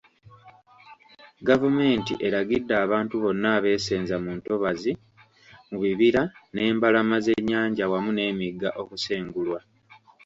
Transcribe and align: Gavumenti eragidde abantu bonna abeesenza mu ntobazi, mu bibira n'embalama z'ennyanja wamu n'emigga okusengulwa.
Gavumenti 1.47 2.13
eragidde 2.27 2.73
abantu 2.85 3.15
bonna 3.23 3.47
abeesenza 3.57 4.15
mu 4.23 4.31
ntobazi, 4.37 4.91
mu 5.69 5.77
bibira 5.83 6.21
n'embalama 6.53 7.17
z'ennyanja 7.25 7.83
wamu 7.91 8.11
n'emigga 8.13 8.69
okusengulwa. 8.81 9.59